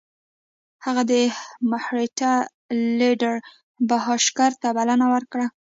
هغه 0.85 1.01
د 1.11 1.13
مرهټه 1.69 2.33
لیډر 2.99 3.33
بهاشکر 3.89 4.51
ته 4.61 4.67
بلنه 4.77 5.05
ورکړه. 5.13 5.45